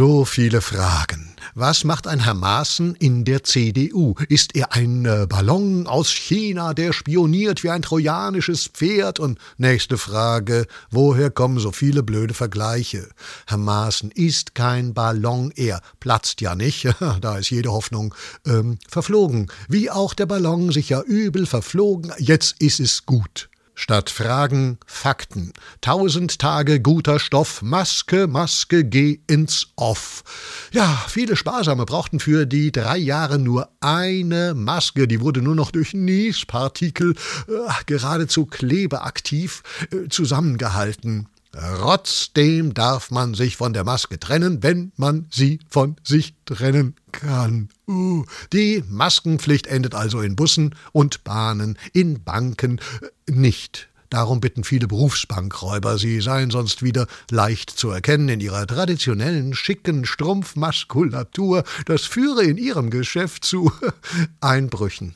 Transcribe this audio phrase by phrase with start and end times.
[0.00, 1.34] So viele Fragen.
[1.54, 4.14] Was macht ein Herr Maaßen in der CDU?
[4.30, 9.20] Ist er ein äh, Ballon aus China, der spioniert wie ein trojanisches Pferd?
[9.20, 13.10] Und nächste Frage, woher kommen so viele blöde Vergleiche?
[13.46, 16.88] Herr Maaßen ist kein Ballon, er platzt ja nicht,
[17.20, 18.14] da ist jede Hoffnung
[18.46, 19.52] ähm, verflogen.
[19.68, 23.49] Wie auch der Ballon sich ja übel verflogen, jetzt ist es gut.
[23.80, 25.54] Statt Fragen Fakten.
[25.80, 30.22] Tausend Tage guter Stoff, Maske, Maske, geh ins Off.
[30.70, 35.70] Ja, viele Sparsame brauchten für die drei Jahre nur eine Maske, die wurde nur noch
[35.70, 37.14] durch Niespartikel
[37.48, 37.52] äh,
[37.86, 41.28] geradezu klebeaktiv äh, zusammengehalten.
[41.52, 47.70] Trotzdem darf man sich von der Maske trennen, wenn man sie von sich trennen kann.
[47.88, 52.80] Uh, die Maskenpflicht endet also in Bussen und Bahnen, in Banken
[53.26, 53.88] äh, nicht.
[54.10, 60.04] Darum bitten viele Berufsbankräuber, sie seien sonst wieder leicht zu erkennen in ihrer traditionellen, schicken
[60.04, 61.62] Strumpfmaskulatur.
[61.86, 63.72] Das führe in ihrem Geschäft zu
[64.40, 65.14] Einbrüchen.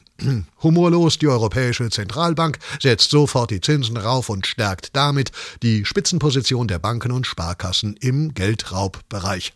[0.62, 6.78] Humorlos, die Europäische Zentralbank setzt sofort die Zinsen rauf und stärkt damit die Spitzenposition der
[6.78, 9.52] Banken und Sparkassen im Geldraubbereich.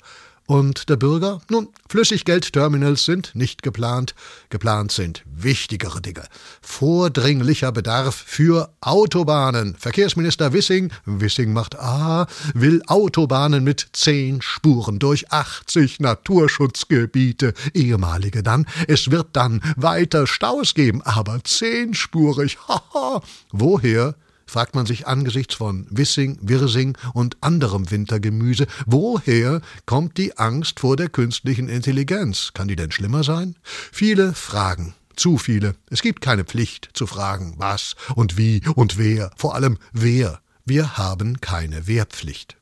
[0.49, 1.43] Und der Bürger?
[1.51, 4.15] Nun, Flüssiggeldterminals sind nicht geplant.
[4.49, 6.25] Geplant sind wichtigere Dinge.
[6.63, 9.77] Vordringlicher Bedarf für Autobahnen.
[9.79, 17.53] Verkehrsminister Wissing, Wissing macht A, will Autobahnen mit zehn Spuren durch 80 Naturschutzgebiete.
[17.75, 18.65] Ehemalige dann.
[18.87, 22.57] Es wird dann weiter Staus geben, aber zehnspurig.
[22.69, 23.21] Haha.
[23.53, 24.15] Woher
[24.49, 30.97] fragt man sich angesichts von Wissing, Wirsing und anderem Wintergemüse, woher kommt die Angst vor
[30.97, 32.51] der künstlichen Intelligenz?
[32.55, 33.55] Kann die denn schlimmer sein?
[33.93, 34.95] Viele Fragen.
[35.15, 35.75] Zu viele.
[35.91, 40.41] Es gibt keine Pflicht zu fragen, was und wie und wer, vor allem wer.
[40.65, 42.58] Wir haben keine Wehrpflicht.